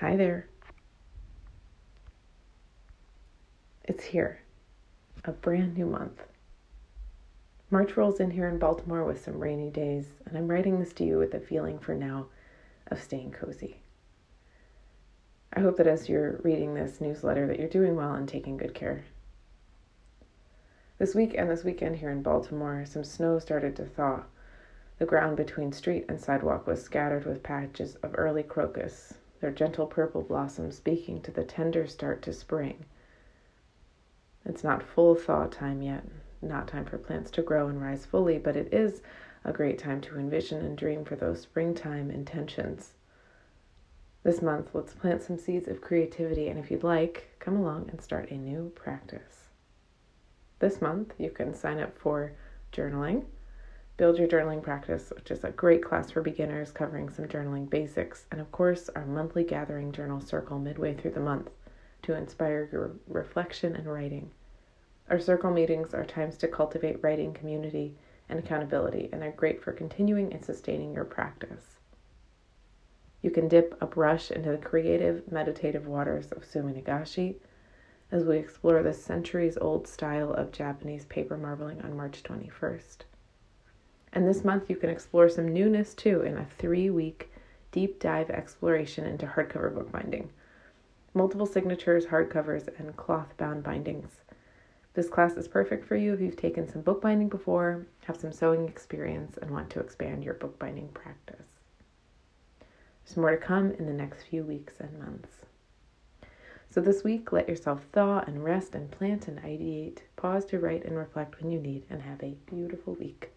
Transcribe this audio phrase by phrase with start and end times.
[0.00, 0.48] Hi there.
[3.84, 4.40] It's here,
[5.24, 6.20] a brand new month.
[7.70, 11.04] March rolls in here in Baltimore with some rainy days, and I'm writing this to
[11.04, 12.26] you with a feeling for now
[12.88, 13.76] of staying cozy.
[15.52, 18.74] I hope that as you're reading this newsletter that you're doing well and taking good
[18.74, 19.04] care.
[20.98, 24.24] This week and this weekend here in Baltimore, some snow started to thaw.
[24.98, 29.14] The ground between street and sidewalk was scattered with patches of early crocus,
[29.44, 32.82] their gentle purple blossoms speaking to the tender start to spring.
[34.46, 36.02] It's not full thaw time yet,
[36.40, 39.02] not time for plants to grow and rise fully, but it is
[39.44, 42.94] a great time to envision and dream for those springtime intentions.
[44.22, 48.00] This month, let's plant some seeds of creativity, and if you'd like, come along and
[48.00, 49.50] start a new practice.
[50.58, 52.32] This month, you can sign up for
[52.72, 53.26] journaling,
[53.96, 58.26] Build Your Journaling Practice, which is a great class for beginners covering some journaling basics,
[58.32, 61.48] and of course, our monthly gathering journal circle midway through the month
[62.02, 64.32] to inspire your reflection and writing.
[65.08, 67.96] Our circle meetings are times to cultivate writing community
[68.28, 71.78] and accountability, and they're great for continuing and sustaining your practice.
[73.22, 77.36] You can dip a brush into the creative, meditative waters of Sumi Nagashi
[78.10, 83.04] as we explore the centuries old style of Japanese paper marbling on March 21st.
[84.14, 87.32] And this month, you can explore some newness too in a three week
[87.72, 90.30] deep dive exploration into hardcover bookbinding.
[91.14, 94.20] Multiple signatures, hardcovers, and cloth bound bindings.
[94.94, 98.68] This class is perfect for you if you've taken some bookbinding before, have some sewing
[98.68, 101.46] experience, and want to expand your bookbinding practice.
[103.04, 105.44] There's more to come in the next few weeks and months.
[106.70, 110.02] So this week, let yourself thaw and rest and plant and ideate.
[110.14, 113.32] Pause to write and reflect when you need, and have a beautiful week.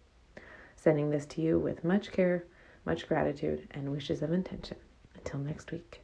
[0.80, 2.44] Sending this to you with much care,
[2.84, 4.76] much gratitude, and wishes of intention.
[5.16, 6.02] Until next week.